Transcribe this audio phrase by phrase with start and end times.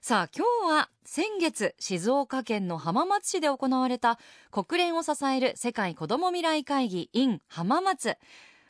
[0.00, 4.18] さあ、今日は先月、静岡県の浜松市で行われた
[4.50, 8.16] 国連を支える世界子ども未来会議 in 浜松。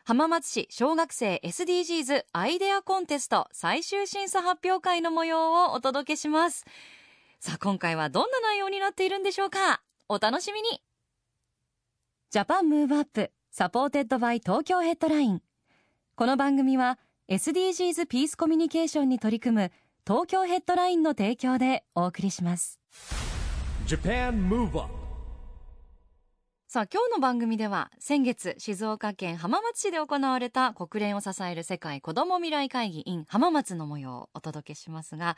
[0.04, 6.64] 浜松市小学生 SDGs アイデアコンテスト最終審査発表会の模様をお届けします。
[7.40, 9.82] さあ、今回はどんな内容になっているんでしょうか？
[10.08, 10.82] お楽しみに
[12.30, 15.42] JAPAN MOVE UP SUPPORTED BY TOKYO HEADLINE
[16.16, 19.72] この番組は SDGs ピースコミュニケーションに取り組む
[20.08, 22.80] 東京ヘッドラインの提供でお送りします。
[23.86, 24.98] JAPAN MOVE UP.
[26.66, 35.36] さあ今日の番組では先月静岡県浜松市で行われた国連を支える世界子ども未来会議 in 浜松の模様をお届けしますが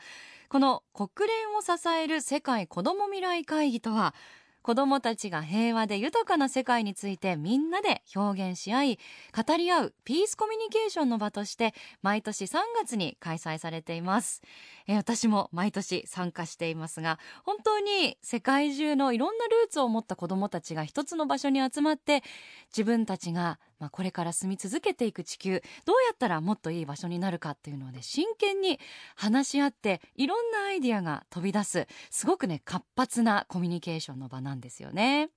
[0.49, 4.13] この国連を支える世界子ども未来会議とは
[4.61, 8.99] 子どもたちが平和で豊かな世界についてみんなで表現し合い
[9.35, 14.41] 語り合うピースコミュニケーションの場として毎年3月に開催されています、
[14.87, 22.23] えー私も毎年参加していますが本当に世界中のいろんなルーツを持った子どもたちが一つの場所に集まって
[22.69, 28.79] 自分たちが、まあ、これから住み続けていく地球どうやったらもっといい場所になるかっていうのをね真剣に
[29.15, 35.29] 話し合っていろんなアイディアが飛び出すすごくね活発なコミュニケーションの場なんですよね。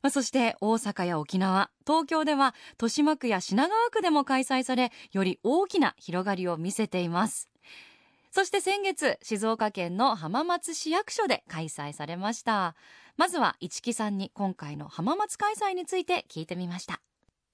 [0.00, 7.50] まあ、そして大阪や沖縄東京では豊島区や品川区でも開催されより大きな広がりを見せています。
[8.30, 12.76] そして先月静岡県の浜松市役所で開催されました。
[13.16, 17.00] まずは市木さんに今回の浜松開催について聞いてみました。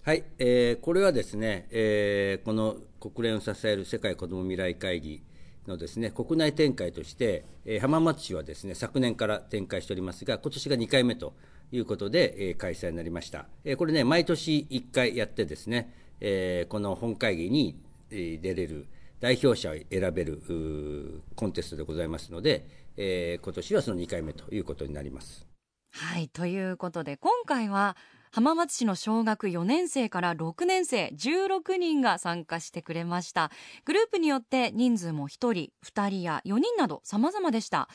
[0.05, 5.23] はい、えーこれはですね、えーこの国連を支える世界子ども未来会議
[5.69, 11.35] のですね国内展開として、えー浜松市はですね昨年から展開しておりますが今年が2回目と
[11.71, 17.77] いうことで、えー開催になりました、えーこれね毎年1回やってですね、えーこの本会議に、
[18.11, 18.89] 出れる
[19.21, 25.47] 代表者を選べるコンテストでございますので、えー今年はその2回目ということになります。
[25.93, 27.97] はいということで今回は
[28.35, 33.51] 浜松市の小学4年生から6年生16人が参加してくれました。
[33.85, 37.91] グループによって人数も1人2人や4人など様々でした。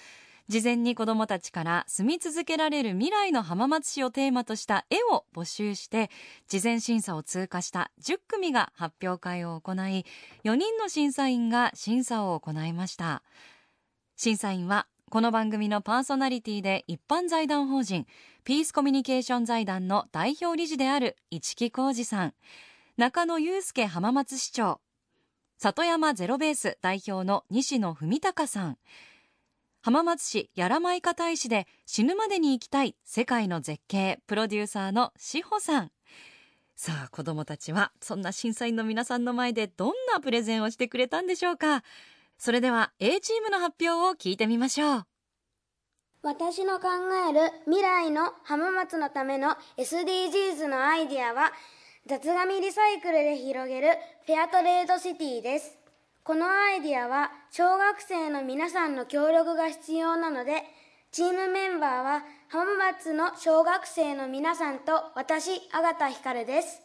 [0.48, 6.12] 事前に子どもたちから住み続けられる未来の浜松市をテーマとした絵を募集して
[6.48, 10.06] 事前審査を通過した10組が発表会を行い
[10.46, 13.24] 4人の審査員が審査を行いました。
[14.16, 18.06] 審査員はこの番組のパーソナリティで一般財団法人
[18.44, 22.34] ピースコミュニケーション財団の代表理事である市木浩二さん。
[22.98, 24.82] 中野祐介浜松市長。
[25.60, 28.78] 里山ゼロベース代表の西野文隆さん。
[29.82, 35.92] 浜松市やらまいか大使で死ぬまでに行きたい世界の絶景プロデューサーの志保さん。
[36.76, 41.86] さあ子どもたちはそんな審査員の皆さんの前でどんなプレゼンをしてくれたんでしょうか。
[42.38, 45.04] それでは A チームの発表を聞いてみましょう。
[46.24, 46.88] 私の考
[47.30, 51.52] える未来の浜松のための SDGs のアイディアは
[52.06, 53.90] 雑紙リサイクルで広げる
[54.26, 55.78] フェアトレードシティです。
[56.24, 60.64] このアイディアは小学生の皆さんの協力が必要なので
[61.12, 66.82] チームメンバーは浜松の小学生の皆さんと私、阿賀ひかるです。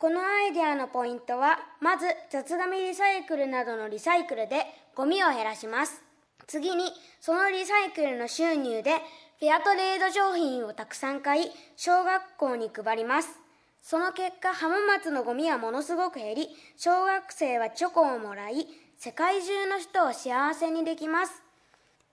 [0.00, 4.64] このアイデアのポイントは、まず雑紙リサイクルなどのリサイクルで
[4.94, 6.04] ゴミを減らします。
[6.46, 6.84] 次に、
[7.20, 8.92] そのリサイクルの収入で
[9.40, 13.40] フェアトレード商品をたくさん買い、小学校に配ります。
[13.82, 21.42] その結果、浜松のゴミはものすごく減り、小学生はチョコをもらい、世界中の人を幸せにできます。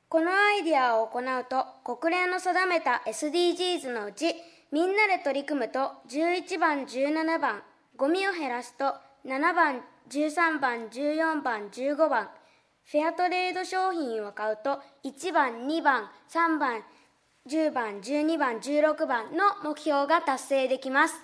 [0.09, 4.33] このアイデアを行うと国連の定めた SDGs のうち
[4.71, 7.61] みんなで取り組むと11番17番
[7.97, 8.93] ゴミを減らすと
[9.25, 12.29] 7番13番14番15番
[12.85, 16.83] フェアトレード商品を買うと1番2番3番
[17.47, 21.15] 10番12番16番の目標が達成できます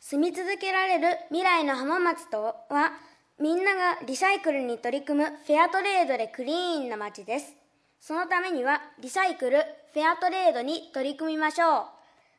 [0.00, 2.56] 住み続けられる未来の浜松とは
[3.40, 7.56] みんながリサイクルに取り組むフェアトレードでクリーンな街です
[8.06, 11.95] そのためにはリサイクル、フェアトレードに取り組みましょう。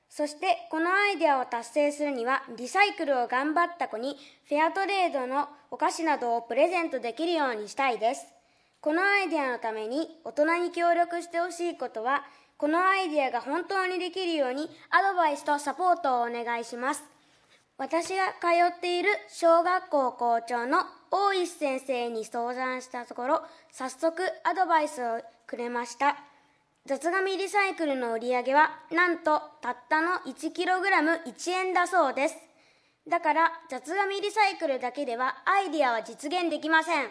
[0.09, 4.17] そしてこのアイデアを達成するにはリサイクルを頑張った子に
[4.47, 8.37] フェアトレードのお菓子などをプレゼントできるようにしたいです。
[8.79, 12.23] このアイデアのために大人に協力してほしいことは
[12.57, 17.03] このアイデアが本当にできるようにアドバイスとサポートをお願いします
[17.77, 20.79] 私が通っている小学校校長の
[21.11, 26.17] 大石先生に相談したところ早速アドバイスをくれました
[26.87, 32.37] 雑紙リサイクルの売り上げはなんとたったの 1kg1 円だそうです。
[33.05, 37.09] だから雑紙リサイクルだけではアイディアは実現できません。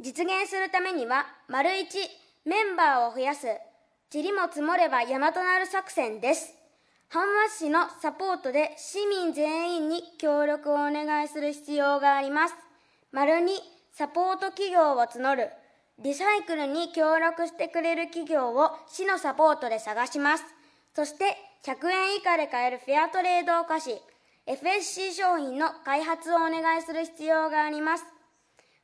[0.00, 1.96] 実現するためには丸一
[2.44, 3.46] メンバーを増やす。
[4.12, 6.52] 塵も積もれば山となる作戦です。
[7.08, 12.54] 浜松市のサポートで市民全員に協力をお願いする必要があります。
[13.12, 13.52] 丸に
[13.92, 15.50] サポート企業を募る。
[16.00, 20.44] リサイクルに協力してくれる企業を市のサポートで探します。
[20.94, 24.00] そして100円以下で買えるフェアトレードお菓子
[24.46, 28.04] FSC 商品の開発をお願いする必要があります。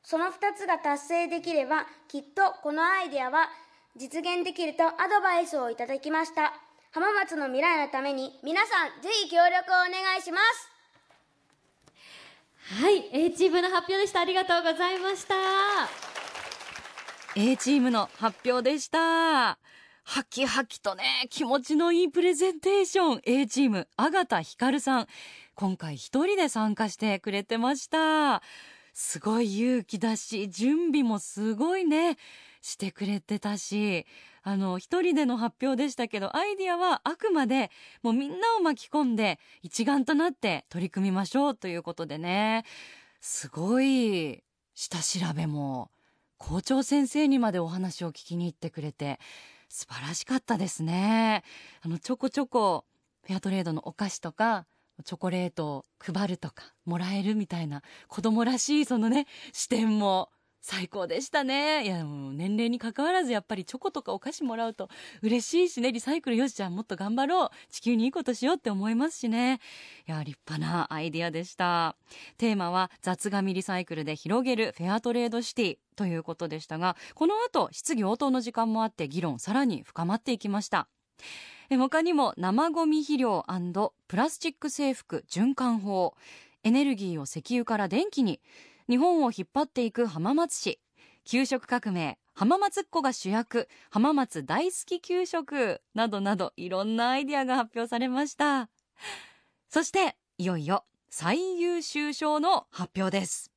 [0.03, 3.49] その2つが達成できればきっとこのアイデアは
[3.97, 6.53] 実現できるとアドバイスをいただきました。
[6.91, 10.69] 浜松の未来のために皆さんぜひ協力をお願いします。
[12.81, 14.21] はい A チームの発表でした。
[14.21, 16.16] ありがとうございました。
[17.39, 18.99] A チームの発表でした。
[18.99, 19.57] は
[20.27, 23.21] きはきとね気持ちのいいプレゼンテーション。
[23.25, 25.07] A チーム阿形ひかるさん。
[25.53, 28.41] 今回一人で参加してくれてました。
[28.91, 32.17] すごい勇気だし準備もすごいね
[32.63, 34.07] してくれてたし。
[34.41, 37.69] あの一人での発表でしたけどアイディアはあくまで
[38.01, 42.63] もうみんなを巻き込んで一丸となって取り組みましょうということでね。
[43.21, 44.43] すごい
[44.73, 45.91] 下調べも
[46.37, 49.19] 校長先生にまでお話を聞きに行ってくれて
[49.69, 51.43] 素晴らしかったですね。
[51.81, 52.85] あのちょこちょこ
[53.23, 54.65] フェアトレードのお菓子とか
[55.03, 60.29] チョコレートを配るとかもらえるみたいな子供らしいそのね視点も
[60.69, 61.85] 最高でしたね。
[61.85, 64.89] いやもう年齢に関わらずやっぱりチョコとかお菓子もらうと
[65.21, 65.93] 嬉しいしね。
[65.93, 67.49] リサイクルよしじゃあもっと頑張ろう。
[67.71, 69.61] 地球にいいことしようって思いますしね。
[70.09, 71.95] いや立派なアイディアでした。
[72.37, 80.89] テーマは雑紙リサイクルで広げるフェアトレードシティということでしたがこの後質疑応答の時間もあって議論さらに深まっていきました。
[81.69, 83.45] 他にも生ゴミ肥料
[84.09, 86.13] プラスチック制服循環法。
[86.63, 88.41] エネルギーを石油から電気に。
[88.89, 90.79] 日本を引っ張っていく浜松市。
[91.25, 98.69] 給食革命浜松っ子が主役浜松大好き給食などなどいろんなアイディアが発表されました。
[99.67, 103.51] そしていよいよ最優秀賞の発表です。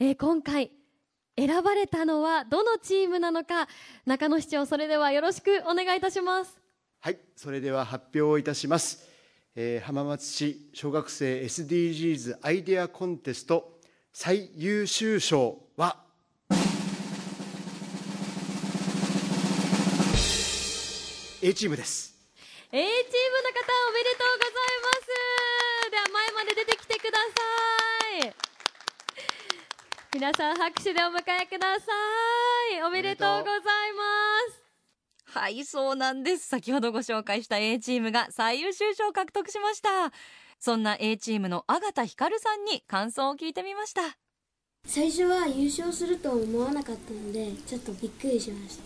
[0.00, 0.72] えー、今回
[1.36, 3.68] 選ばれたのはどのチームなのか
[4.06, 6.60] 中野市長それではよろしくお願いいたします。
[6.98, 9.08] はいそれでは発表いたします、
[9.54, 13.79] えー、浜松市小学生 SDGs アイデアコンテスト
[14.12, 15.96] 最優秀賞は
[21.42, 22.14] ？A チームです。
[22.72, 24.52] A チームの方おめでとうござい
[24.82, 25.06] ます。
[25.90, 27.24] では前まで出てきてくださ
[28.28, 28.34] い。
[30.12, 31.86] 皆さん拍手でお迎えくださ
[32.76, 32.82] い。
[32.82, 34.09] おめでとうございます。
[35.32, 36.48] はいそうなんです。
[36.48, 39.88] 先ほどご紹介した A チームが最優秀賞を獲得しました。
[40.58, 44.02] そんな A チームの阿形ひかるさんに感想を聞いてみました。
[44.84, 48.82] 最初は優勝すると思わなかったのでちょっとびっくりしました。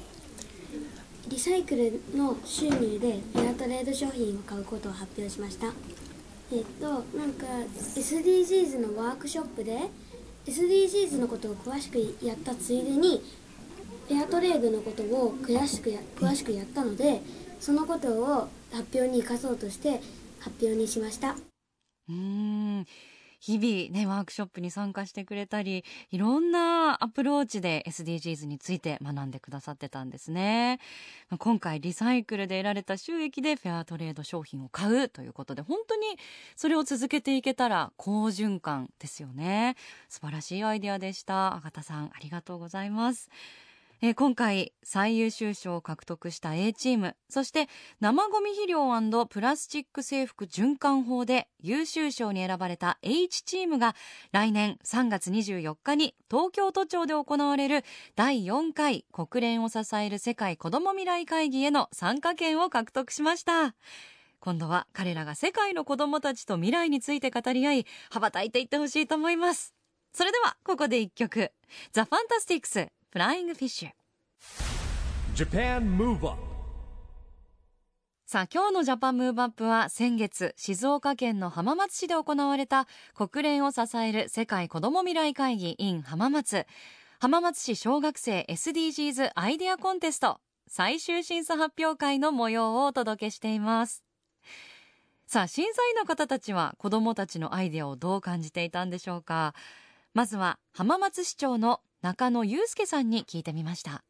[1.29, 5.69] リサイクルの収入でフェアトレード商品を買うことを発表しました。
[6.53, 6.87] えっと
[7.17, 7.47] なんか
[7.97, 9.79] SDGs のワークショップで
[10.45, 13.23] SDGs のことを詳しくやったついでに
[14.09, 17.21] フェアトレードのことを詳しくや詳しくやったので
[17.61, 20.01] そのことを発表に生かそうとして
[20.41, 21.37] 発表にしました
[22.09, 22.87] うん
[23.45, 30.81] 日々ね、ワークショップに参加してくれたり、いろんなアプローチで SDGs について学んでくださってたんですね。
[31.39, 36.07] 今回リサイクルで得られた収益でフェアトレード商品を買うということで、本当に
[36.57, 39.77] それを続けていけたら好循環ですよね。
[40.09, 41.55] 素晴らしいアイデアでした。
[41.55, 43.29] あがたさん、ありがとうございます。
[44.03, 47.69] えー、今回最優秀賞を獲得した A チームそして
[48.01, 48.85] 生ゴミ肥料
[49.29, 53.95] プラスチック制服循環法で優秀賞に選ばれた H チームが
[54.33, 57.85] 来年3月24日に東京都庁で行われる
[58.17, 63.75] 第4回国連を支える世界子ども未来会議への参加権を獲得しました。
[64.41, 69.75] 今度は彼らが世界の子どもたちと未来について語り合い羽ばたいていってほしいと思います。
[70.13, 71.51] それではここで一曲。
[71.93, 73.91] ザ・ FANTASTICS Flying Fish
[78.27, 86.67] さあ今日の JAPAN MOVE UP は先月静岡県の浜松市で行われた国連を支える世界子ども未来会議 in 浜松。
[87.21, 94.03] 浜松市小学生 SDGs アイデアコンテスト最終審査発表会の模様をお届けしています。
[95.29, 99.55] さあ審査員の方たちは子どもたちのアイデアをどう感じていたんでしょうか。
[100.15, 104.05] まずは浜松市長の中野祐介さんに聞いてみました。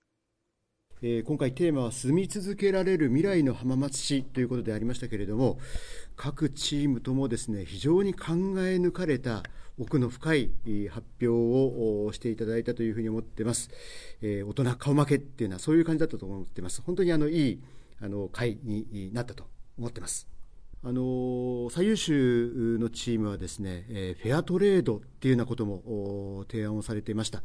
[1.01, 5.61] えー今回テーマは住み続けられる未来の浜松市ということでありましたけれども
[6.17, 9.45] 各チームともですね非常に考え抜かれた
[9.79, 10.51] 奥の深い
[10.91, 13.71] 発表をしていただいたというふうに思ってます、
[14.21, 16.83] えー大人顔負けっていうのはそういう感じだったと思ってます。
[16.83, 17.63] 本当にあのいい
[18.01, 19.45] あの会になったと
[19.79, 20.34] 思ってます。
[20.87, 27.43] あの最優秀のチームはですね、えフェアトレードっていうようなことも提案をされていました。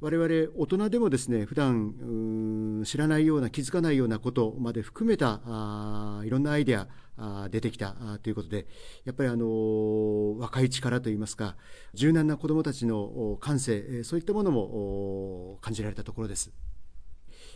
[0.00, 8.68] 我々大人でもですね普段知らないような気づかないようなことまで含めたあいろんなアイデアあ出てきたということで
[9.04, 11.56] やっぱりあの若い力といいますか
[11.94, 16.52] 柔軟な子どもたちの感性そういったものも感じられたところです。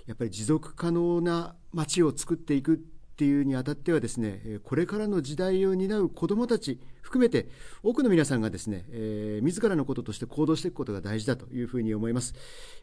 [0.07, 7.49] やっぱり持続可能な街を作っていくっていうにあたってはですね、えこれからの時代を担う子どもたち含めて
[7.83, 12.35] 多くの皆さんがですね、えー自らのこととして行動していくことが大事だというふうに思います。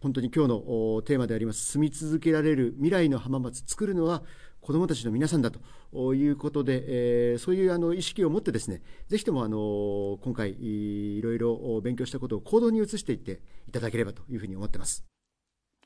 [0.02, 4.22] 本当に今日のテーマであります住み続けられる未来の浜松作るのは
[4.62, 15.04] 子どもたちの皆さんだということで、えーそういうあの意識を持ってですね、ぜひともあの今回いろいろ勉強したことを行動に移していっていただければというふうに思ってます。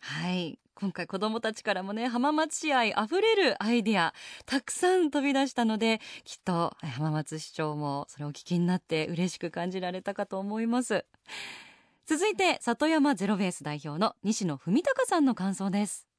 [0.02, 4.14] はい今回子供たちからもね浜松市愛あふれるアイディア
[4.46, 11.06] たくさん飛び出したのできっと浜松市長もそれをお聞きになって嬉しく感じられたかと思います。
[12.06, 16.13] 続いて里山ゼロベース代表の西野文隆さんの感想です。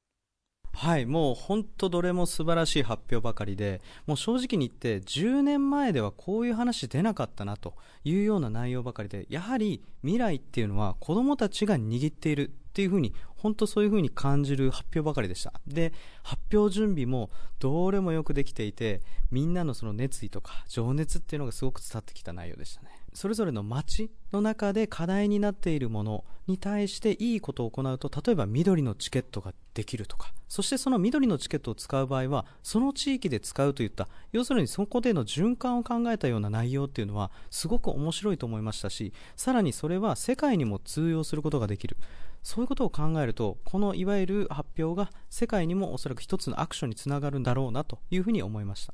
[0.75, 15.53] はい、もう本当どれも素晴らしい発表ばかりで、もう正直に言って10年前ではこういう話出なかったなというような内容ばかりで、やはり未来っていうのは子供たちが握っているっていうふうに、本当そういうふうに感じる発表ばかりでした。
[15.65, 17.29] で、発表準備も
[17.59, 19.01] どれもよくできていて、
[19.31, 22.89] みんなのその熱意とか情熱っていうのがすごく伝わってきた内容でしたね。
[23.13, 30.33] それぞれの街の中で課題になっているものに対していいことを行うと例えば緑のチケットができるとか。
[30.47, 41.97] そしてその緑のチケットを使う場合はその地域で使うといった要するにそこでの循環を考えたような内容っていうのはすごく面白いと思いましたしさらにそれは世界にも通用することができる。
[42.41, 48.93] そういうことを考えるとこのいわゆる発表が世界にもおそらく一つのアクションにつながるんだろうなというふうに思いました。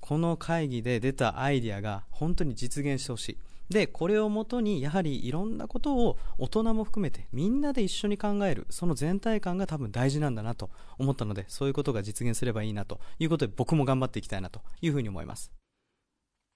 [0.00, 3.38] この会議で出たアイデアが本当に実現してほしい。
[3.70, 15.52] でこれをもとにやはりいろんなことを大人も含めてみんなで一緒に考えるその全体感が多分大事なんだなと思ったのでそういうことが実現すればいいなということで僕も頑張っていきたいなというふうに思います。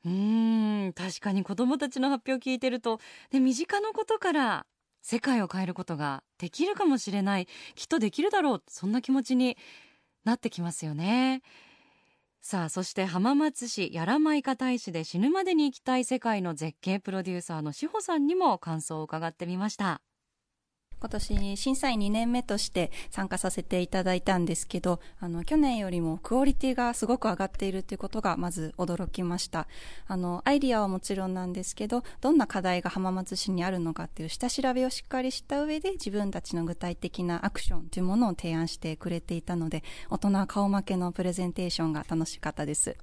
[0.05, 2.99] うん確かに子どもたちの発表を聞いてると、
[3.31, 4.67] ね、身近なことから
[5.01, 7.47] 世界を変えることができるかもしれない。
[7.77, 9.57] きっとできるだろうそんな気持ちに
[10.25, 11.43] なってきますよね。
[12.43, 20.03] さあそして浜松市やらまいか大使で死ぬまでに行きたい世界の絶景プロデューサーの志保さんにも感想を伺ってみました。
[21.03, 29.67] 今年審査員2年目として参加させていただいたんですけど、あの、去年よりもクオリティがすごく上がっているということがまず驚きました。
[30.07, 42.97] あの、アイディアはもちろんなんですけど、どんな課題が浜松市にあるのかっていう下調べをしっかりした上で自分たちの具体的なアクションというものを提案してくれていたので、大人顔負けのプレゼンテーションが楽しかったです。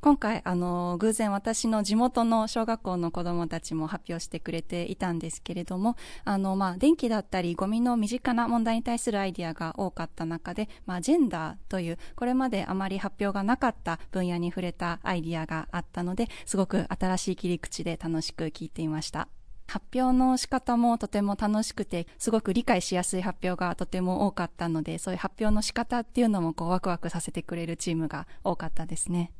[0.00, 19.26] 今回、あの、偶然私の地元の小学校の子供たちも発表してくれていたんですけれども、あの、まあ、電気だったりゴミの身近な問題に対するアイディアが多かった中で、まあ、ジェンダーという、これまであまり発表がなかった分野に触れたアイディアがあったので、すごく新しい切り口で楽しく聞いていました。
[19.66, 29.32] 発表の仕方もとても楽しくて、すごく理解しやすい発表がとても多かったので、そういう発表の仕方っていうのもこうワクワクさせてくれるチームが多かったですね。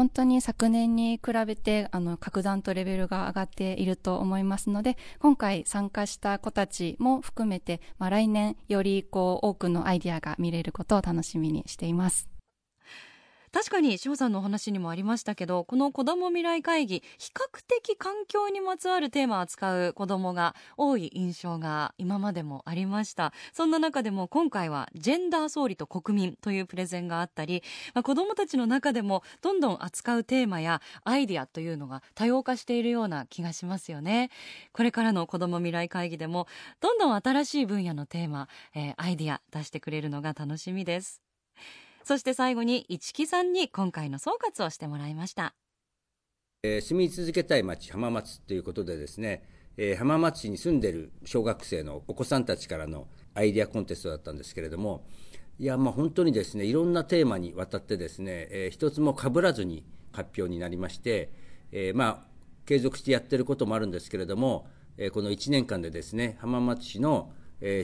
[0.00, 12.29] 本当に昨年に比べてあの格段とレベルが上がっていると思いますので今回参加した子たちも含めて、まあ、来年よりこう多くのアイディアが見れることを楽しみにしています。
[13.52, 23.32] 確かに翔さんのお話にもありましたけどこの子ども未来会議比較的環境にまつわるテーマを扱う子どもが多い印象が今までもありました。
[23.52, 34.30] そんな中でも今回はジェンダー総理と国民というプレゼンがあったり、まあ、子どもたちの中でもどんどん扱うテーマやアイディアというのが多様化しているような気がしますよね。
[34.72, 36.46] これからの子ども未来会議でも
[36.80, 41.20] どんどん新しい分野のテーマ、えーアイディア出してくれるのが楽しみです。
[42.10, 45.54] そして最後に市木さんに今回の総括をしてもらいました。
[46.64, 49.44] えー住み続けたい町浜松ということでですね、
[49.76, 55.06] えー浜松市に住んでる小学生のお子さんたちからのアイデアコンテストだったんですけれども、
[55.60, 61.30] いや、まあ本当にですね、いろんなテーマにわたってですね、えー一つも被らずに発表になりまして、
[61.70, 62.18] えーまあ、
[62.66, 67.30] 継続してやってることもあるんですけれども、えーこの1年間でですね、浜松市の、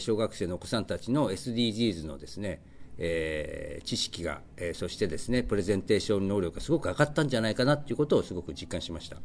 [0.00, 2.60] 小学生のお子さんたちの SDGs のですね、
[2.98, 9.16] えー知識が、えーそしてですね、プレゼンテーション能力がすごく上がったんじゃないかなということをすごく実感しました。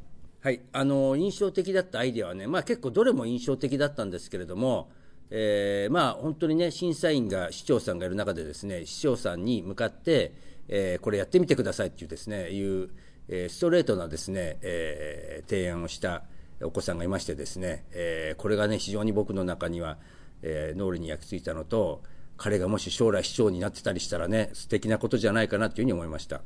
[0.41, 4.89] はい、あの印象的だったアイデアはね、まあ、結構どれも印象的だったんですけれども、
[5.29, 10.33] えーまあ、本当にね、審査員が市長さんがいる中でですね、市長さんに向かって、
[10.67, 12.89] えーこれやってみてくださいっていうですね、いう、
[13.27, 16.23] えストレートなですね、えー提案をした
[16.61, 19.97] お子さんがいましてですね、えーこれがね、非常に僕の中には、
[20.41, 22.01] えー脳裏に焼き付いたのと、
[22.41, 26.41] 彼がもし将来市長になってたりしたらね、素敵なことじゃないかなというふうに思いました。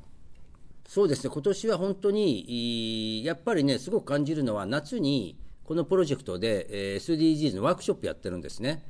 [0.85, 8.83] そうですね、今年は本当に、やっぱりね、すごく感じるのは、夏にこのプロジェクトで、SDGs のワークショップやってるんですね。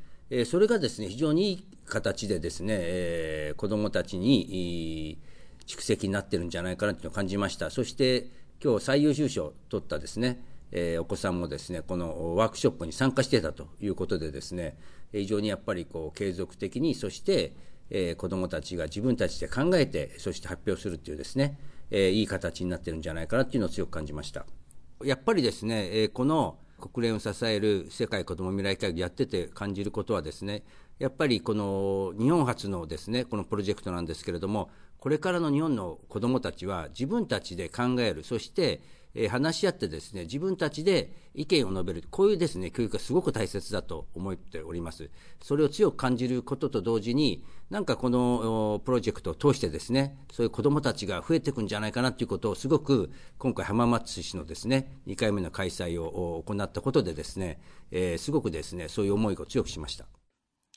[0.47, 5.19] それがですね、非常にいい形でですね、子どもたちに
[5.67, 7.69] 蓄積になってるんじゃないかなというのを感じました。
[7.69, 8.31] そして、
[8.63, 14.75] 今日最優秀賞を取ったですね、えお子さんもですね、このワークショップに参加してたということでですね、
[15.19, 17.53] 非常にやっぱりこう継続的に、そして、
[17.89, 21.60] えー子どもたちが自分たちで考えて、そして発表するっていうですね、
[21.91, 24.45] えーいい形になってるんじゃないかなっていうのを強く感じました。
[25.03, 30.63] やっぱりですね、えーこの国連を支える世界子ども未来会議やってて感じることはですね、
[31.00, 34.69] やっぱりこの日本初のですね、このプロジェクトなんですけれども、
[35.00, 38.81] これからの日本の子どもたちは自分たちで考える、そして、
[39.15, 45.10] えー話し合ってですね、自分たちで意見を述べる、こういうですね、教育がすごく大切だと思っております。
[45.41, 57.60] それを強く感じることと同時に、なんかこのプロジェクトを通してですね、そういう子どもたちが増えていくんじゃないかなということをすごく、今回浜松市のですね、2回目の開催を行ったことでですね、
[57.91, 60.05] えーすごくですね、そういう思いを強くしました。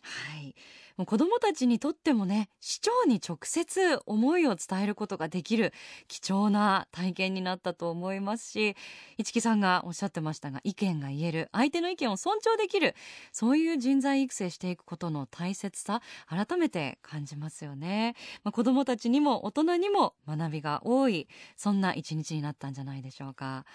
[0.03, 0.55] はい。
[0.99, 5.73] もう子どもたちにとってもね、市長に直接思いを伝えることができる
[6.09, 8.77] 貴重な体験になったと思いますし、
[9.17, 12.97] 市木さんがおっしゃってましたが、意見が言える、相手の意見を尊重できる、
[13.31, 18.17] そういう人材育成していくことの大切さ、改めて感じますよね。
[18.43, 23.67] まあ、子どもたちにも大人にも学びが多い、そんな一日になったんじゃないでしょうか。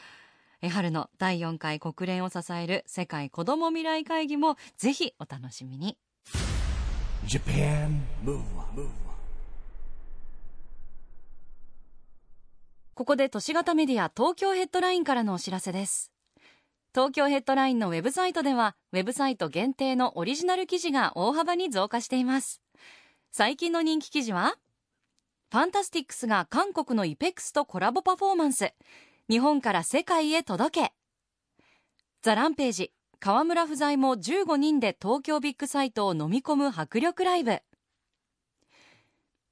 [0.69, 5.97] 春の第4回国連を支える世界子ども未来会議もぜひお楽しみに。
[7.25, 8.41] Japan Move
[12.93, 16.11] ここで都市型メディア東京ヘッドラインからのお知らせです。
[16.93, 22.61] 東京ヘッドラインのウェブサイトでは、ウェブサイト限定のオリジナル記事が大幅に増加しています。
[23.31, 24.57] 最近の人気記事は、
[25.49, 28.73] FANTASTICS が韓国の EPEX とコラボパフォーマンス。
[29.29, 30.93] 日本から世界へ届け。
[32.21, 32.91] ザランページ、
[33.23, 37.61] 河村不在も15人で東京ビッグサイトを飲み込む迫力ライブ。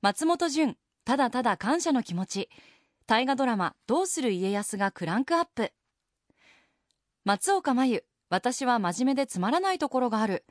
[0.01, 2.49] 松本潤、ただただ感謝の気持ち。
[3.07, 5.71] 大河ドラマ「どうする家康」がクランクアップ。
[7.23, 10.43] 松岡真優私は真面目でつまらないところがある。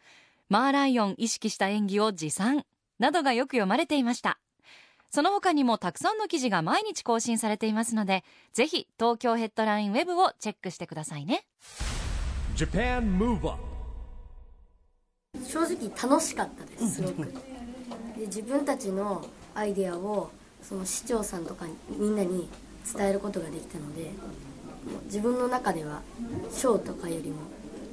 [0.49, 2.65] マーライオン意識した演技を持参。
[2.99, 4.41] などがよく読まれていました。
[5.11, 11.45] その他にもたくさんの記事が毎日更新されていますのでぜひ東京ヘッドラインウェブをチェックしてくださいね。
[15.47, 17.33] 正直楽しかったですすごく。
[18.19, 20.31] で自分たちのアイデアを
[20.63, 22.49] その市長さんとかにみんなに
[22.95, 24.11] 伝えることができたので
[25.05, 26.03] 自分の中では
[26.53, 27.37] 賞とかよりも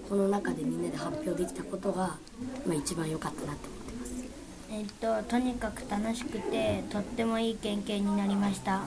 [0.09, 2.17] この中でみんなで発表できたことが、
[2.65, 4.25] まあ、一番良かったなと思ってます。
[4.71, 8.83] えっと、とにかく楽しくてとってもいい経験になりました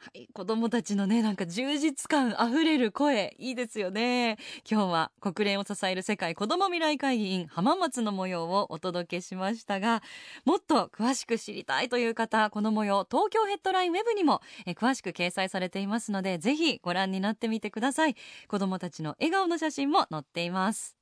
[0.00, 4.38] はい、子供たちのね、なんか充実感あふれる声、いいですよね。
[4.68, 10.00] 今日は国連を支える世界子ども未来会議員浜松の模様をお届けしましたが、
[10.44, 18.14] もっと詳しく知りたいという方、この模様、東京ヘッドラインウェブにもえ詳しく掲載されていますので、ぜひご覧になってみてください。
[18.46, 20.97] 子供たちの笑顔の写真も載っています。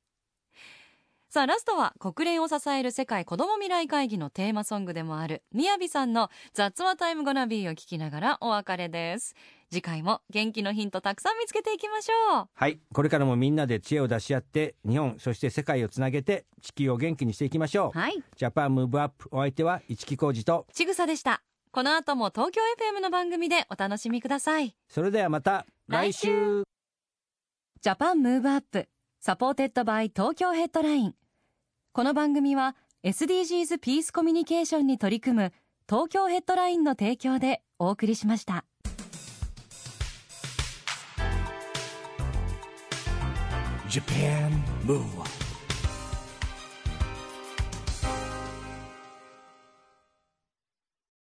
[1.37, 9.35] さあ、ラストは国連を支える世界子ども未来会議のテーマソングでもある、みやびさんの雑話タイムゴナビーを聞きながらお別れです。
[9.69, 12.47] 次回も元気のヒントたくさん見つけていきましょう。
[12.55, 18.15] はいこれからもみんなで知恵を出し合って日本そして世界をつなげて地球を元気にしていきましょう、はい。
[18.35, 21.43] ジャパンムーブアップお相手は市木浩二とちぐさでした。
[21.69, 22.61] この後も東京
[22.95, 24.75] FM の番組でお楽しみください。
[24.89, 26.63] それではまた来来週
[27.83, 31.15] JAPAN MOVE UP SUPPORTED BY TOKYO HEADLINE
[31.97, 35.53] この番組は SDGs ピースコミュニケーションに取り組む
[35.89, 38.65] 東京ヘッドラインの提供でお送りしました。
[43.89, 44.51] Japan
[44.85, 45.36] Move up.